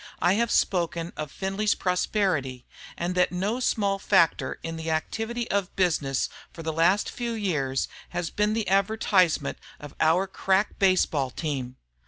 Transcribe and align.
I 0.19 0.33
have 0.33 0.49
spoken 0.49 1.13
of 1.15 1.29
Findlay's 1.31 1.75
prosperity, 1.75 2.65
and 2.97 3.13
that 3.13 3.31
no 3.31 3.59
small 3.59 3.99
factor 3.99 4.59
in 4.63 4.75
the 4.75 4.89
activity 4.89 5.47
of 5.51 5.75
business 5.75 6.27
for 6.51 6.63
the 6.63 6.73
last 6.73 7.07
few 7.07 7.33
years 7.33 7.87
has 8.09 8.31
been 8.31 8.53
the 8.53 8.67
advertisement 8.67 9.59
of 9.79 9.93
our 10.01 10.25
crack 10.25 10.79
baseball 10.79 11.29
team. 11.29 11.75